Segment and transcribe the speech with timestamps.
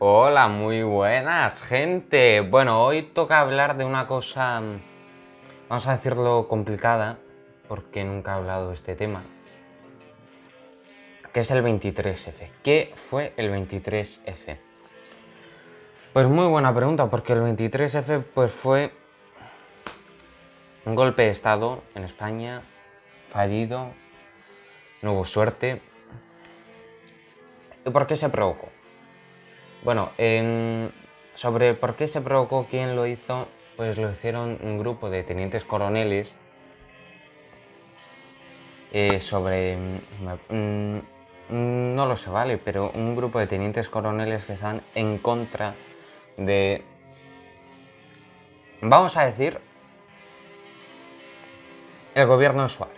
[0.00, 2.40] Hola, muy buenas, gente.
[2.40, 4.62] Bueno, hoy toca hablar de una cosa,
[5.68, 7.18] vamos a decirlo complicada,
[7.66, 9.24] porque nunca he hablado de este tema,
[11.32, 12.48] que es el 23F.
[12.62, 14.58] ¿Qué fue el 23F?
[16.12, 18.92] Pues muy buena pregunta, porque el 23F pues fue
[20.84, 22.62] un golpe de Estado en España,
[23.26, 23.88] fallido,
[25.02, 25.82] no hubo suerte.
[27.84, 28.77] ¿Y por qué se provocó?
[29.82, 30.10] Bueno,
[31.34, 35.64] sobre por qué se provocó, quién lo hizo, pues lo hicieron un grupo de tenientes
[35.64, 36.36] coroneles
[38.92, 39.76] eh, sobre...
[39.76, 40.96] Mm,
[41.50, 42.58] mm, no lo sé, ¿vale?
[42.58, 45.74] Pero un grupo de tenientes coroneles que están en contra
[46.36, 46.82] de...
[48.80, 49.60] Vamos a decir...
[52.14, 52.97] El gobierno de Suárez.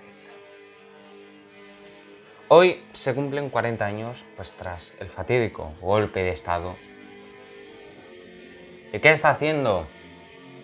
[2.53, 6.75] Hoy se cumplen 40 años pues, tras el fatídico golpe de Estado.
[8.93, 9.87] ¿Y qué está haciendo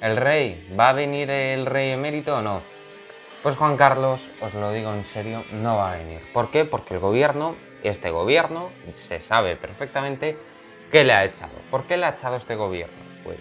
[0.01, 0.75] el rey?
[0.77, 2.61] ¿Va a venir el rey emérito o no?
[3.41, 6.23] Pues Juan Carlos, os lo digo en serio, no va a venir.
[6.33, 6.65] ¿Por qué?
[6.65, 10.37] Porque el gobierno, este gobierno, se sabe perfectamente
[10.91, 11.55] qué le ha echado.
[11.71, 12.99] ¿Por qué le ha echado este gobierno?
[13.23, 13.39] Pues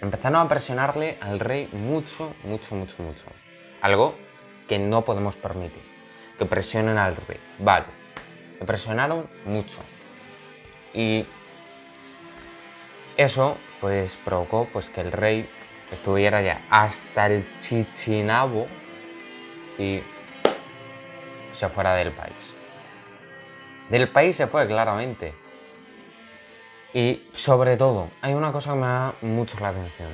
[0.00, 3.26] empezaron a presionarle al rey mucho, mucho, mucho, mucho.
[3.80, 4.14] Algo
[4.68, 5.91] que no podemos permitir
[6.42, 7.38] que presionen al rey.
[7.60, 7.86] Vale,
[8.58, 9.78] le presionaron mucho.
[10.92, 11.24] Y
[13.16, 15.48] eso pues provocó pues que el rey
[15.92, 18.66] estuviera ya hasta el chichinabo
[19.78, 20.02] y
[21.52, 22.54] se fuera del país.
[23.88, 25.34] Del país se fue claramente.
[26.92, 30.10] Y sobre todo, hay una cosa que me da mucho la atención.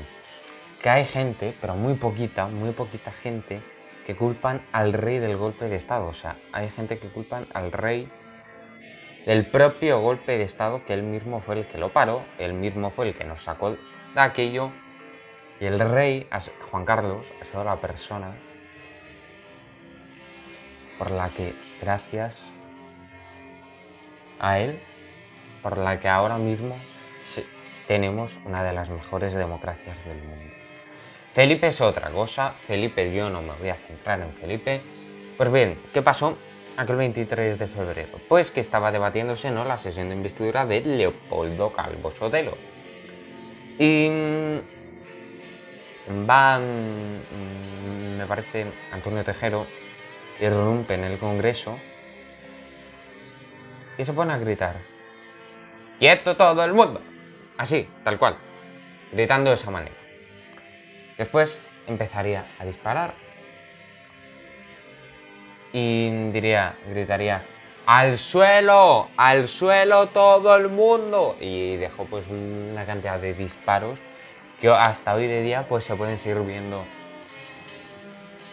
[0.83, 3.63] Que hay gente, pero muy poquita, muy poquita gente,
[4.09, 6.07] que culpan al rey del golpe de Estado.
[6.07, 8.11] O sea, hay gente que culpan al rey
[9.27, 12.89] del propio golpe de Estado, que él mismo fue el que lo paró, él mismo
[12.89, 13.79] fue el que nos sacó de
[14.15, 14.71] aquello.
[15.61, 16.27] Y el rey,
[16.71, 18.35] Juan Carlos, ha sido la persona
[20.99, 22.51] por la que, gracias
[24.39, 24.81] a él,
[25.63, 26.79] por la que ahora mismo
[27.87, 30.68] tenemos una de las mejores democracias del mundo.
[31.39, 34.81] Felipe es otra cosa, Felipe yo no me voy a centrar en Felipe.
[35.37, 36.37] Pues bien, ¿qué pasó
[36.77, 38.19] aquel 23 de febrero?
[38.29, 39.65] Pues que estaba debatiéndose ¿no?
[39.65, 42.59] la sesión de investidura de Leopoldo Calvo Sotelo.
[43.79, 44.59] Y mm,
[46.29, 49.65] va, mm, me parece, Antonio Tejero,
[50.41, 51.79] irrumpe en el Congreso
[53.97, 54.75] y se pone a gritar.
[56.01, 57.01] ¡Quieto todo el mundo!
[57.57, 58.37] Así, tal cual,
[59.13, 60.08] gritando de esa manera.
[61.19, 63.13] Después empezaría a disparar
[65.73, 67.43] y diría, gritaría,
[67.87, 69.09] ¡al suelo!
[69.17, 71.37] ¡al suelo todo el mundo!
[71.41, 73.99] Y dejó pues una cantidad de disparos
[74.61, 76.85] que hasta hoy de día pues se pueden seguir viendo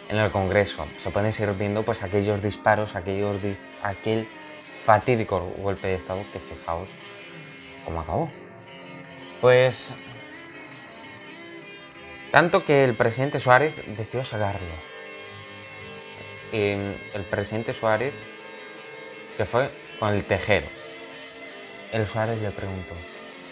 [0.08, 0.86] en el Congreso.
[0.98, 3.36] Se pueden seguir viendo pues aquellos disparos, aquellos
[3.82, 4.28] aquel
[4.84, 6.88] fatídico golpe de Estado que fijaos
[7.84, 8.30] cómo acabó.
[9.40, 9.94] Pues
[12.30, 14.74] tanto que el presidente Suárez decidió sacarlo.
[16.52, 18.14] Y el presidente Suárez
[19.36, 20.66] se fue con el tejero.
[21.92, 22.94] El Suárez le preguntó,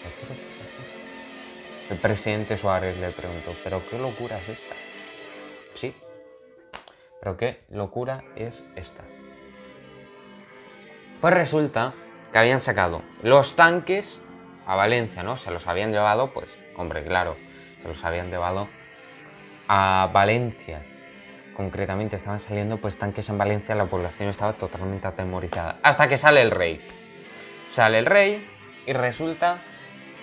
[0.03, 1.93] ¿qué locura es esta?
[1.93, 4.75] El presidente Suárez le preguntó, ¿pero qué locura es esta?
[5.73, 5.93] Sí,
[7.19, 9.03] pero qué locura es esta.
[11.21, 11.93] Pues resulta
[12.31, 14.21] que habían sacado los tanques
[14.67, 15.37] a Valencia, ¿no?
[15.37, 17.35] Se los habían llevado, pues, hombre, claro,
[17.87, 18.67] los habían llevado
[19.67, 20.81] a Valencia.
[21.55, 25.79] Concretamente estaban saliendo pues tanques en Valencia, la población estaba totalmente atemorizada.
[25.83, 26.81] Hasta que sale el rey.
[27.71, 28.45] Sale el rey
[28.85, 29.59] y resulta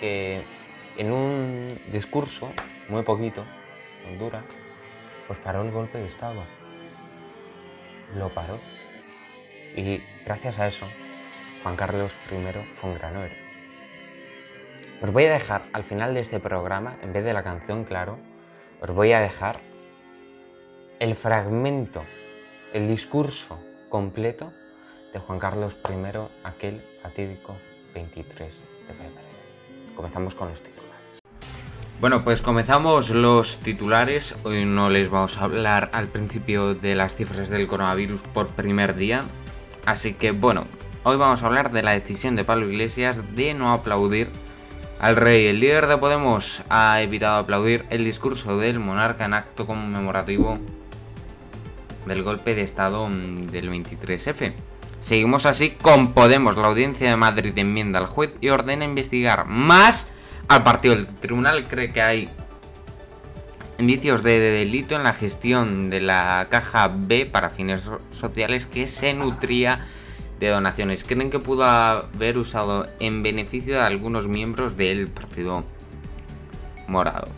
[0.00, 0.42] que
[0.96, 2.52] en un discurso,
[2.88, 3.44] muy poquito,
[4.06, 4.44] Honduras,
[5.26, 6.42] pues paró el golpe de Estado.
[8.14, 8.58] Lo paró.
[9.76, 10.86] Y gracias a eso,
[11.62, 13.41] Juan Carlos I fue un gran héroe.
[15.02, 18.20] Os voy a dejar al final de este programa, en vez de la canción, claro,
[18.80, 19.58] os voy a dejar
[21.00, 22.04] el fragmento,
[22.72, 23.58] el discurso
[23.88, 24.52] completo
[25.12, 27.56] de Juan Carlos I, aquel fatídico
[27.92, 28.54] 23
[28.86, 29.20] de febrero.
[29.96, 31.18] Comenzamos con los titulares.
[32.00, 34.36] Bueno, pues comenzamos los titulares.
[34.44, 38.94] Hoy no les vamos a hablar al principio de las cifras del coronavirus por primer
[38.94, 39.24] día.
[39.84, 40.68] Así que bueno,
[41.02, 44.30] hoy vamos a hablar de la decisión de Pablo Iglesias de no aplaudir
[45.02, 45.46] al rey.
[45.46, 50.60] El líder de Podemos ha evitado aplaudir el discurso del monarca en acto conmemorativo
[52.06, 54.52] del golpe de Estado del 23F.
[55.00, 56.56] Seguimos así con Podemos.
[56.56, 60.06] La audiencia de Madrid enmienda al juez y ordena investigar más
[60.46, 60.94] al partido.
[60.94, 62.28] El tribunal cree que hay
[63.78, 69.14] indicios de delito en la gestión de la caja B para fines sociales que se
[69.14, 69.84] nutría
[70.42, 71.04] de donaciones.
[71.04, 75.64] Creen que pudo haber usado en beneficio de algunos miembros del partido
[76.88, 77.28] morado.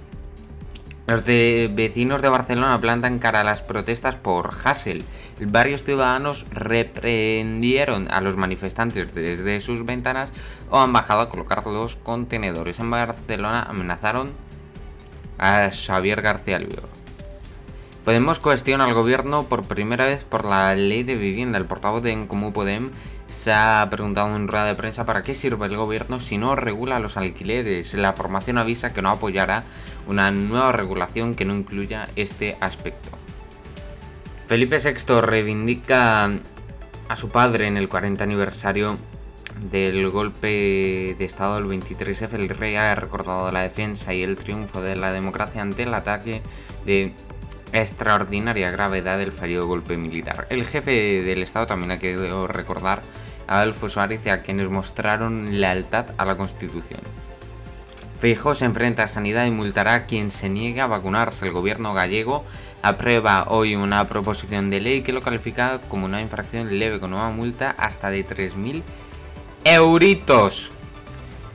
[1.07, 5.05] Los vecinos de Barcelona plantan cara a las protestas por Hassel.
[5.39, 10.33] Varios ciudadanos reprendieron a los manifestantes desde sus ventanas
[10.71, 12.81] o han bajado a colocar los contenedores.
[12.81, 14.33] En Barcelona amenazaron
[15.37, 17.04] a Xavier García Albiol.
[18.05, 21.57] Podemos cuestionar al gobierno por primera vez por la ley de vivienda.
[21.57, 22.91] El portavoz de En Podem
[23.29, 26.99] se ha preguntado en rueda de prensa para qué sirve el gobierno si no regula
[26.99, 27.95] los alquileres.
[27.95, 29.65] La formación avisa que no apoyará
[30.07, 33.09] una nueva regulación que no incluya este aspecto.
[34.47, 36.31] Felipe VI reivindica
[37.09, 38.99] a su padre en el 40 aniversario
[39.71, 42.35] del golpe de Estado del 23F.
[42.35, 46.43] El rey ha recordado la defensa y el triunfo de la democracia ante el ataque
[46.85, 47.15] de
[47.75, 50.47] extraordinaria gravedad del fallido golpe militar.
[50.49, 53.03] El jefe del Estado también ha querido recordar
[53.47, 57.01] a Adolfo Suárez y a quienes mostraron lealtad a la Constitución.
[58.21, 61.47] Feijóo se enfrenta a sanidad y multará a quien se niegue a vacunarse.
[61.47, 62.45] El gobierno gallego
[62.81, 67.29] aprueba hoy una proposición de ley que lo califica como una infracción leve con una
[67.31, 68.83] multa hasta de 3.000
[69.65, 70.71] euritos.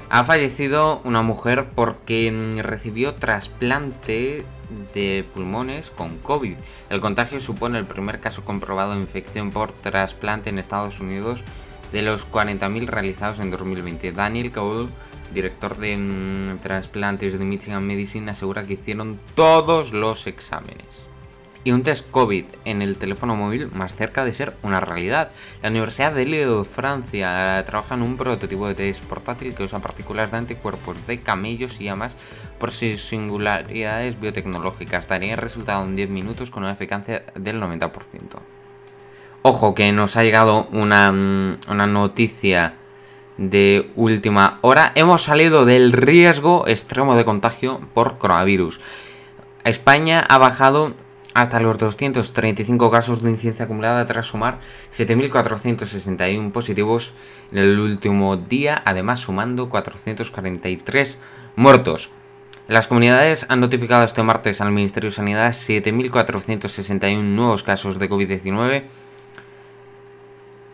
[0.10, 2.32] Ha fallecido una mujer porque
[2.62, 4.46] recibió trasplante
[4.94, 6.56] de pulmones con COVID.
[6.90, 11.44] El contagio supone el primer caso comprobado de infección por trasplante en Estados Unidos
[11.92, 14.12] de los 40.000 realizados en 2020.
[14.12, 14.90] Daniel Cole,
[15.34, 21.09] director de mm, trasplantes de Michigan Medicine, asegura que hicieron todos los exámenes
[21.64, 25.32] y un test COVID en el teléfono móvil más cerca de ser una realidad.
[25.62, 30.32] La Universidad de Lille Francia trabaja en un prototipo de test portátil que usa partículas
[30.32, 32.16] de anticuerpos de camellos y llamas
[32.58, 35.08] por sus singularidades biotecnológicas.
[35.08, 37.92] Daría el resultado en 10 minutos con una eficacia del 90%.
[39.42, 42.76] Ojo que nos ha llegado una, una noticia
[43.38, 44.92] de última hora.
[44.96, 48.82] Hemos salido del riesgo extremo de contagio por coronavirus.
[49.64, 50.94] España ha bajado
[51.34, 54.60] hasta los 235 casos de incidencia acumulada tras sumar
[54.92, 57.14] 7.461 positivos
[57.52, 61.18] en el último día, además sumando 443
[61.56, 62.10] muertos.
[62.68, 68.84] Las comunidades han notificado este martes al Ministerio de Sanidad 7.461 nuevos casos de COVID-19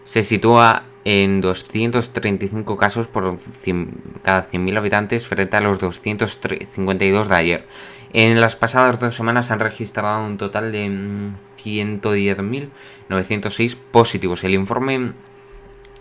[0.02, 3.38] se sitúa en 235 casos por
[4.22, 7.66] cada 100.000 habitantes frente a los 252 de ayer.
[8.12, 10.90] En las pasadas dos semanas han registrado un total de
[11.62, 14.44] 110.906 mm, positivos.
[14.44, 15.12] El informe,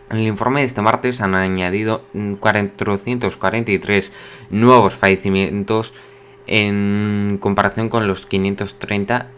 [0.10, 2.04] el informe de este martes han añadido
[2.40, 4.12] 443
[4.50, 5.94] nuevos fallecimientos
[6.48, 9.30] en comparación con los 530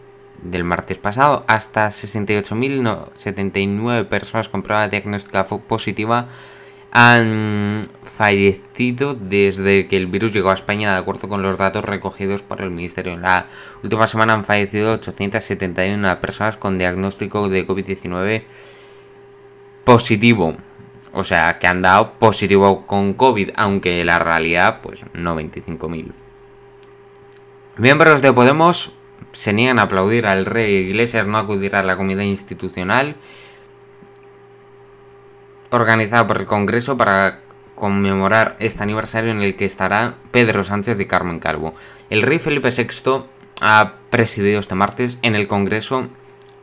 [0.42, 6.28] del martes pasado, hasta 68.079 personas con prueba diagnóstica positiva
[6.94, 12.42] han fallecido desde que el virus llegó a España, de acuerdo con los datos recogidos
[12.42, 13.14] por el Ministerio.
[13.14, 13.46] En la
[13.82, 18.44] última semana han fallecido 871 personas con diagnóstico de COVID-19
[19.84, 20.54] positivo.
[21.14, 26.12] O sea, que han dado positivo con COVID, aunque la realidad, pues no 25.000.
[27.78, 28.92] Miembros de Podemos
[29.32, 33.16] se niegan a aplaudir al rey Iglesias no acudirá a la comida institucional
[35.70, 37.40] organizada por el Congreso para
[37.74, 41.74] conmemorar este aniversario en el que estará Pedro Sánchez y Carmen Calvo.
[42.10, 43.24] El rey Felipe VI
[43.60, 46.08] ha presidido este martes en el Congreso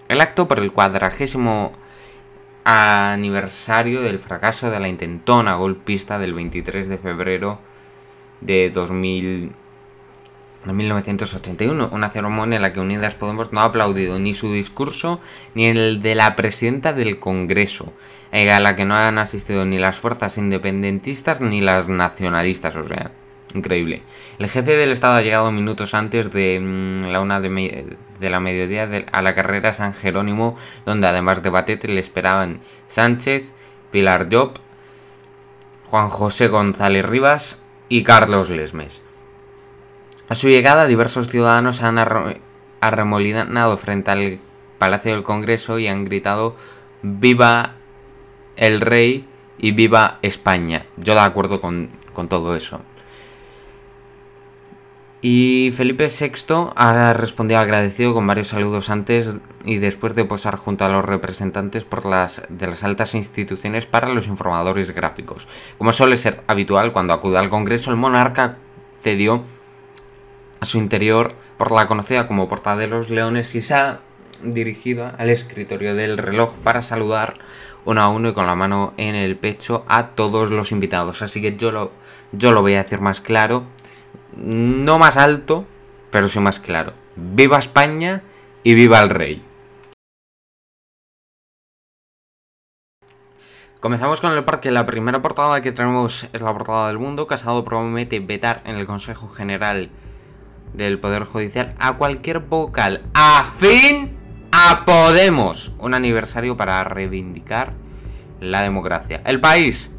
[0.08, 1.74] el acto por el cuadragésimo
[2.64, 7.60] aniversario del fracaso de la intentona golpista del 23 de febrero
[8.42, 9.54] de 2000
[10.66, 15.22] en 1981, una ceremonia en la que Unidas Podemos no ha aplaudido ni su discurso
[15.56, 17.94] ni el de la presidenta del Congreso,
[18.32, 22.88] eh, a la que no han asistido ni las fuerzas independentistas ni las nacionalistas, o
[22.88, 23.12] sea,
[23.54, 24.04] increíble.
[24.38, 28.90] El jefe del Estado ha llegado minutos antes de mm, la una de, la mediodía
[29.12, 33.56] a la carrera San Jerónimo, donde además de Batete le esperaban Sánchez,
[33.92, 34.60] Pilar Job,
[35.88, 39.04] Juan José González Rivas, y Carlos Lesmes.
[40.30, 41.98] A su llegada, diversos ciudadanos han
[42.82, 44.40] arremolinado frente al
[44.78, 46.56] Palacio del Congreso y han gritado
[47.02, 47.74] ¡Viva
[48.56, 50.86] el rey y viva España!
[50.98, 51.90] Yo de acuerdo con,
[52.30, 52.82] todo eso.
[55.22, 59.34] Y Felipe VI ha respondido agradecido con varios saludos antes
[59.66, 64.92] y después de posar junto a los representantes de las altas instituciones para los informadores
[64.92, 65.48] gráficos.
[65.80, 68.58] Como suele ser habitual cuando acude al Congreso, el monarca
[68.94, 69.44] cedió
[70.60, 74.00] a su interior por la conocida como Porta de los Leones y se ha
[74.44, 77.36] dirigido al escritorio del reloj para saludar
[77.86, 81.22] uno a uno y con la mano en el pecho a todos los invitados.
[81.22, 81.92] Así que yo lo,
[82.32, 83.66] yo lo voy a decir más claro
[84.36, 85.66] no más alto,
[86.12, 86.94] pero sí más claro.
[87.16, 88.24] Viva España
[88.64, 89.46] y viva el rey.
[93.80, 94.72] Comenzamos con el parque.
[94.72, 97.28] La primera portada que tenemos es la portada del mundo.
[97.28, 99.90] Casado promete vetar en el Consejo General
[100.74, 104.18] del Poder Judicial a cualquier vocal afín
[104.52, 105.74] a Podemos.
[105.80, 107.74] Un aniversario para reivindicar
[108.40, 109.22] la democracia.
[109.26, 109.92] El país.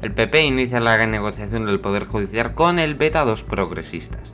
[0.00, 4.32] El PP inicia la negociación del Poder Judicial con el beta dos progresistas.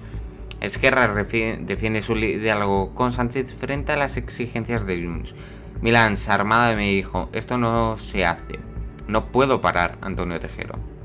[0.60, 5.34] Esquerra defiende su diálogo con Sánchez frente a las exigencias de Junts.
[5.80, 8.58] Milán armada me dijo, esto no se hace.
[9.06, 10.97] No puedo parar, Antonio Tejero.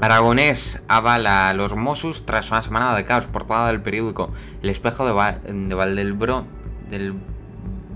[0.00, 3.26] Aragonés avala a los Mossos tras una semana de caos.
[3.26, 6.46] Portada del periódico El espejo de, Valdebrón,
[6.88, 7.14] del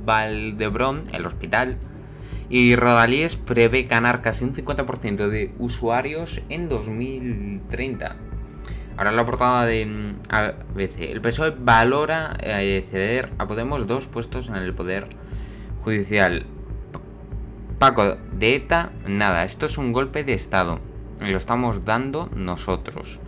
[0.05, 1.79] Valdebrón, el hospital,
[2.51, 8.17] y Rodalíes prevé ganar casi un 50% de usuarios en 2030.
[8.99, 11.01] Ahora la portada de mm, ABC.
[11.11, 15.07] El PSOE valora eh, ceder a Podemos dos puestos en el poder
[15.81, 16.45] judicial.
[17.79, 20.81] Paco de ETA, nada, esto es un golpe de Estado.
[21.21, 23.21] Lo estamos dando nosotros.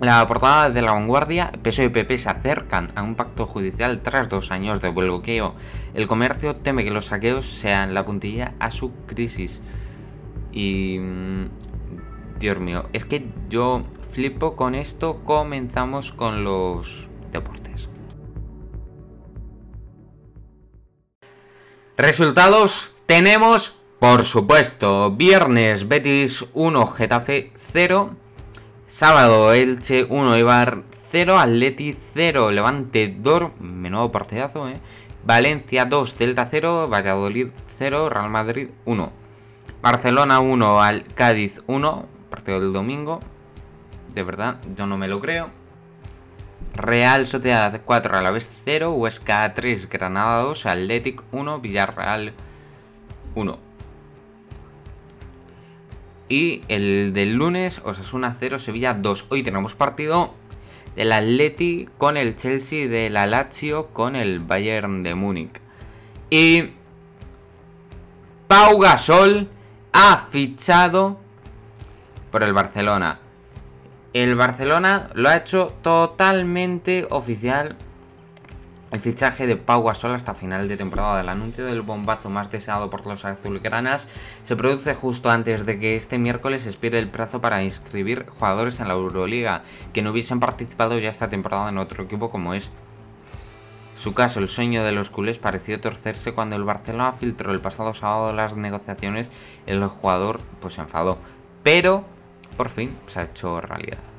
[0.00, 4.28] La portada de la vanguardia, PSOE y PP se acercan a un pacto judicial tras
[4.28, 5.54] dos años de bloqueo.
[5.94, 9.60] El comercio teme que los saqueos sean la puntilla a su crisis.
[10.52, 10.98] Y...
[11.00, 11.46] Mm,
[12.38, 15.22] Dios mío, es que yo flipo con esto.
[15.24, 17.88] Comenzamos con los deportes.
[21.96, 28.14] Resultados tenemos, por supuesto, viernes Betis 1, Getafe 0.
[28.86, 34.78] Sábado, Elche 1, Ibar 0, Atleti 0, Levante 2, menudo partidazo, ¿eh?
[35.24, 39.12] Valencia 2, Celta 0, Valladolid 0, Real Madrid 1.
[39.82, 43.20] Barcelona 1, al Cádiz 1, partido del domingo.
[44.14, 45.50] De verdad, yo no me lo creo.
[46.74, 52.32] Real Sociedad 4, a la vez 0, Huesca 3, Granada 2, Athletic 1, Villarreal
[53.34, 53.67] 1.
[56.28, 59.26] Y el del lunes, Osasuna 0, Sevilla 2.
[59.30, 60.34] Hoy tenemos partido
[60.94, 65.60] del Atleti con el Chelsea, del Lazio con el Bayern de Múnich.
[66.28, 66.70] Y
[68.46, 69.48] Pau Gasol
[69.92, 71.18] ha fichado
[72.30, 73.20] por el Barcelona.
[74.12, 77.76] El Barcelona lo ha hecho totalmente oficial
[78.90, 82.88] el fichaje de Pau Gasol hasta final de temporada del anuncio del bombazo más deseado
[82.88, 84.08] por los azulgranas
[84.42, 88.88] se produce justo antes de que este miércoles expire el plazo para inscribir jugadores en
[88.88, 92.72] la Euroliga que no hubiesen participado ya esta temporada en otro equipo como es
[93.94, 94.40] su caso.
[94.40, 98.56] El sueño de los culés pareció torcerse cuando el Barcelona filtró el pasado sábado las
[98.56, 99.30] negociaciones,
[99.66, 101.18] el jugador pues se enfadó,
[101.62, 102.04] pero
[102.56, 104.17] por fin se ha hecho realidad.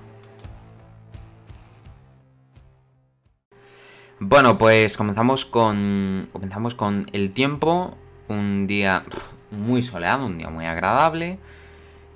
[4.22, 6.28] Bueno, pues comenzamos con.
[6.34, 7.98] Comenzamos con el tiempo.
[8.28, 9.06] Un día
[9.50, 11.40] muy soleado, un día muy agradable.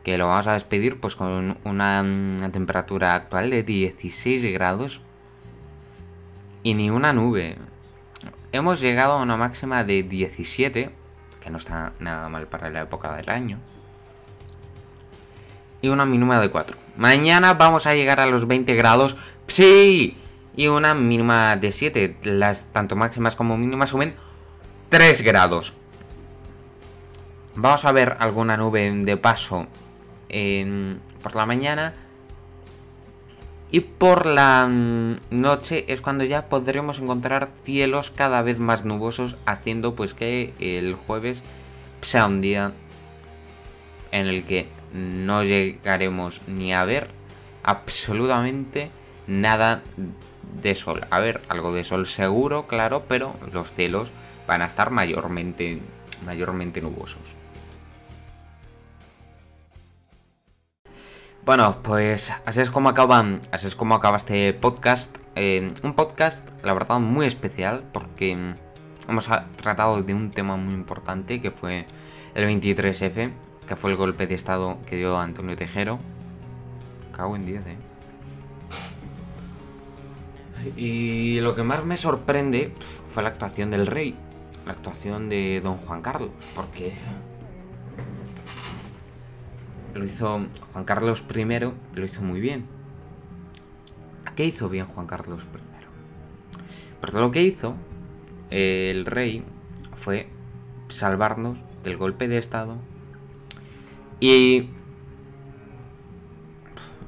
[0.04, 5.00] Que lo vamos a despedir pues con una, temperatura actual de 16 grados.
[6.62, 7.58] Y ni una nube.
[8.52, 10.92] Hemos llegado a una máxima de 17.
[11.40, 13.60] Que no está nada mal para la época del año.
[15.82, 16.76] Y una mínima de 4.
[16.98, 19.16] Mañana vamos a llegar a los 20 grados.
[19.48, 20.18] ¡Sí!
[20.56, 22.18] Y una mínima de 7.
[22.24, 24.16] Las tanto máximas como mínimas suben
[24.90, 25.74] 3 grados.
[27.56, 29.68] Vamos a ver alguna nube de paso
[31.22, 31.94] por la mañana.
[33.72, 39.36] Y por la mm, noche es cuando ya podremos encontrar cielos cada vez más nubosos,
[39.48, 41.42] haciendo pues que el jueves
[42.02, 42.72] sea un día
[44.12, 47.10] en el que no llegaremos ni a ver
[47.64, 48.92] absolutamente
[49.26, 49.82] nada
[50.62, 51.02] de sol.
[51.10, 54.12] A ver, algo de sol seguro, claro, pero los cielos
[54.48, 55.80] van a estar mayormente,
[56.26, 57.36] mayormente nubosos.
[61.46, 65.18] Bueno, pues así es como acaban, así es como acaba este podcast.
[65.36, 68.56] Eh, un podcast, la verdad, muy especial porque
[69.10, 71.86] hemos tratado de un tema muy importante que fue
[72.34, 73.32] el 23F,
[73.68, 76.00] que fue el golpe de estado que dio Antonio Tejero.
[77.12, 77.93] Cago en 10, eh.
[80.76, 82.74] Y lo que más me sorprende
[83.08, 84.16] fue la actuación del rey,
[84.66, 86.94] la actuación de don Juan Carlos, porque
[89.94, 91.46] lo hizo Juan Carlos I,
[91.96, 92.66] lo hizo muy bien.
[94.36, 95.58] ¿Qué hizo bien Juan Carlos I?
[97.02, 97.76] Pues lo que hizo
[98.50, 99.44] el rey
[99.96, 100.28] fue
[100.88, 102.78] salvarnos del golpe de Estado
[104.20, 104.70] y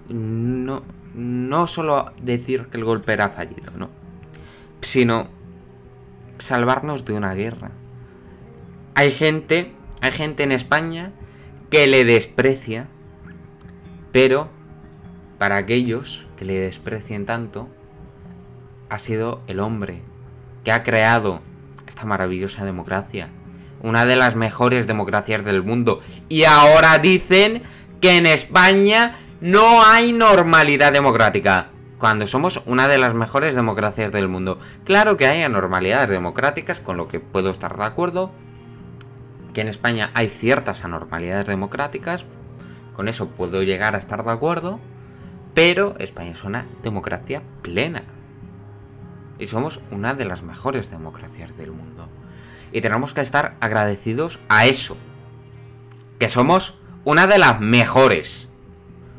[0.10, 0.82] no,
[1.16, 3.90] no solo decir que el golpe era fallido, no,
[4.82, 5.30] sino
[6.38, 7.72] salvarnos de una guerra.
[8.96, 11.12] Hay gente, hay gente en España
[11.70, 12.88] que le desprecia,
[14.12, 14.50] pero
[15.38, 17.70] para aquellos que le desprecien tanto,
[18.90, 20.02] ha sido el hombre
[20.64, 21.42] que ha creado
[21.88, 23.30] esta maravillosa democracia,
[23.82, 27.64] una de las mejores democracias del mundo, y ahora dicen
[28.02, 29.16] que en España
[29.46, 31.68] no hay normalidad democrática
[32.00, 34.58] cuando somos una de las mejores democracias del mundo.
[34.86, 38.32] Claro que hay anormalidades democráticas, con lo que puedo estar de acuerdo,
[39.54, 42.26] que en España hay ciertas anormalidades democráticas,
[42.96, 44.80] con eso puedo llegar a estar de acuerdo,
[45.54, 48.02] pero España es una democracia plena.
[49.38, 52.08] Y somos una de las mejores democracias del mundo.
[52.72, 54.98] Y tenemos que estar agradecidos a eso.
[56.18, 56.74] Que somos
[57.04, 58.45] una de las mejores.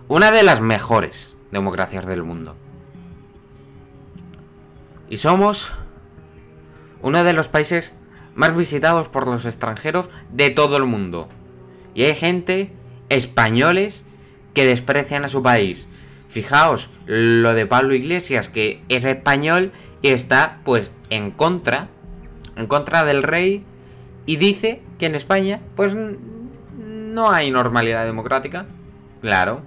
[0.08, 2.54] Una de las mejores democracias del mundo.
[5.10, 5.72] Y somos
[7.02, 7.92] uno de los países
[8.36, 11.28] más visitados por los extranjeros de todo el mundo.
[11.94, 12.72] Y hay gente,
[13.08, 14.04] españoles,
[14.54, 15.88] que desprecian a su país.
[16.28, 19.72] Fijaos, lo de Pablo Iglesias, que es español
[20.02, 21.88] y está pues en contra,
[22.54, 23.64] en contra del rey,
[24.24, 25.96] y dice que en España pues
[26.76, 28.66] no hay normalidad democrática.
[29.20, 29.62] Claro.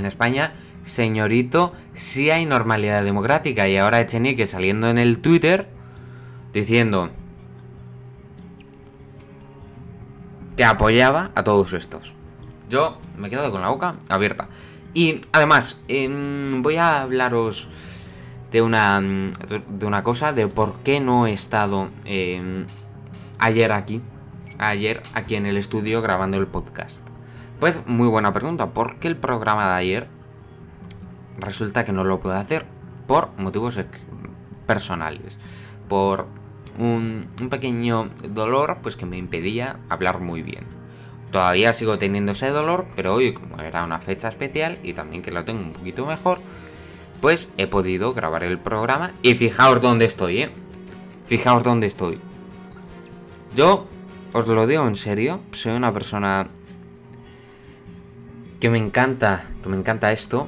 [0.00, 3.68] En España, señorito, sí hay normalidad democrática.
[3.68, 5.68] Y ahora Echenique saliendo en el Twitter
[6.52, 7.10] diciendo
[10.56, 12.14] que apoyaba a todos estos.
[12.68, 14.48] Yo me he quedado con la boca abierta.
[14.94, 17.68] Y además, em, voy a hablaros
[18.50, 22.66] de una, de una cosa, de por qué no he estado em,
[23.38, 24.00] ayer aquí,
[24.58, 27.09] ayer aquí en el estudio grabando el podcast.
[27.60, 30.06] Pues muy buena pregunta, ¿por qué el programa de ayer
[31.36, 32.64] resulta que no lo puedo hacer?
[33.06, 33.78] Por motivos
[34.66, 35.36] personales,
[35.86, 36.26] por
[36.78, 40.64] un, pequeño dolor pues que me impedía hablar muy bien.
[41.32, 45.30] Todavía sigo teniendo ese dolor, pero hoy como era una fecha especial y también que
[45.30, 46.40] lo tengo un poquito mejor,
[47.20, 50.50] pues he podido grabar el programa y fijaos dónde estoy, ¿eh?
[51.26, 52.18] Fijaos dónde estoy.
[53.54, 53.86] Yo
[54.32, 56.46] os lo digo en serio, soy una persona
[58.60, 60.46] que me encanta, que me encanta esto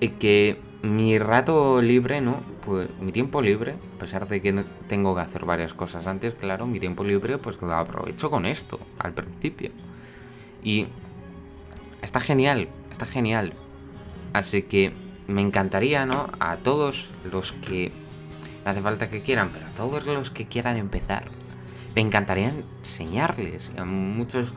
[0.00, 2.40] y que mi rato libre, ¿no?
[2.64, 6.66] Pues mi tiempo libre, a pesar de que tengo que hacer varias cosas antes, claro,
[6.66, 9.70] mi tiempo libre pues lo aprovecho con esto, al principio.
[10.64, 10.88] Y
[12.02, 13.52] está genial, está genial.
[14.32, 14.92] Así que
[15.28, 16.28] me encantaría, ¿no?
[16.40, 17.92] A todos los que...
[18.64, 21.30] No hace falta que quieran, pero a todos los que quieran empezar,
[21.94, 23.72] me encantaría enseñarles.
[23.76, 24.54] A muchos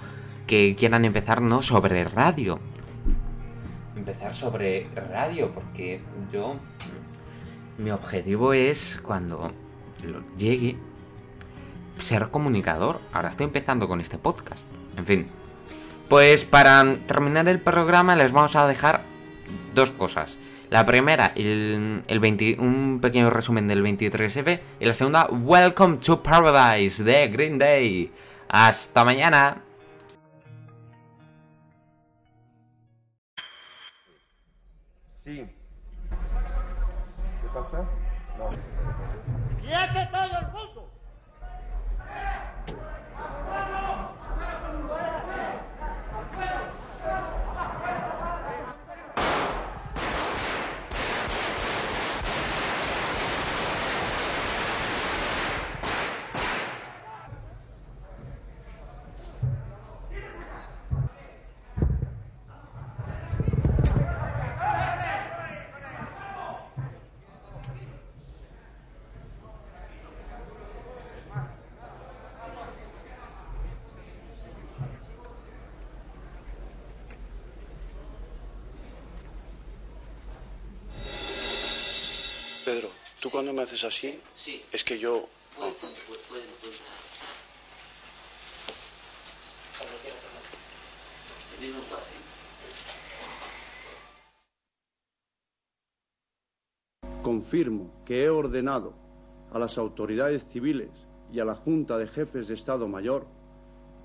[0.47, 1.61] que quieran empezar, ¿no?
[1.61, 2.59] Sobre radio.
[3.95, 6.57] Empezar sobre radio, porque yo
[7.77, 9.51] mi objetivo es cuando
[10.37, 10.77] llegue
[11.97, 12.99] ser comunicador.
[13.13, 14.67] Ahora estoy empezando con este podcast.
[14.97, 15.27] En fin.
[16.09, 19.01] Pues para terminar el programa les vamos a dejar
[19.73, 20.37] dos cosas.
[20.69, 22.03] La primera, el,
[22.59, 24.59] un pequeño resumen del 23F.
[24.79, 28.11] Y la segunda, Welcome to Paradise de Green Day.
[28.49, 29.64] Hasta mañana.
[35.25, 35.43] Sí.
[37.51, 37.83] pasa?
[38.37, 38.49] No.
[39.59, 40.91] ¡Quiete todo el mundo!
[82.65, 84.59] Pedro, tú cuando me haces así, sí.
[84.71, 85.29] es que yo...
[97.21, 98.93] Confirmo que he ordenado
[99.53, 100.89] a las autoridades civiles
[101.31, 103.27] y a la Junta de Jefes de Estado Mayor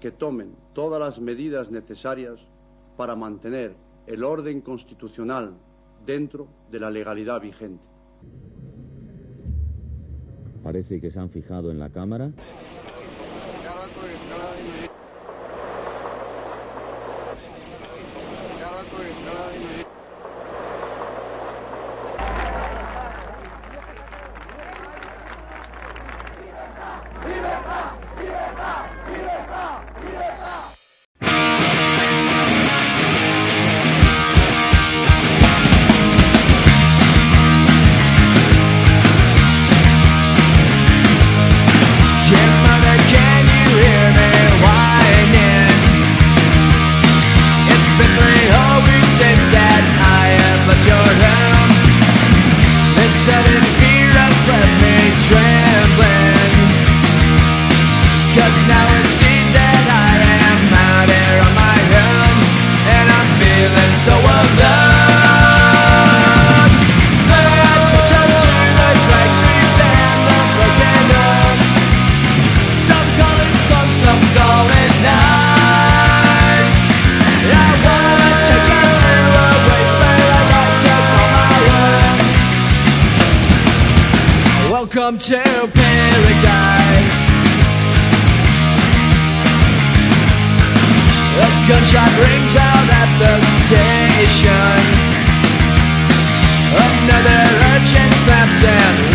[0.01, 2.39] que tomen todas las medidas necesarias
[2.99, 3.75] para mantener
[4.07, 5.55] el orden constitucional
[6.05, 7.90] dentro de la legalidad vigente.
[10.63, 12.31] Parece que se han fijado en la cámara.
[85.11, 87.21] To paradise.
[91.35, 93.35] A gunshot rings out at the
[93.67, 94.79] station.
[96.79, 97.43] Another
[97.75, 99.10] urchin snaps and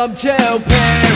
[0.00, 1.09] come to pain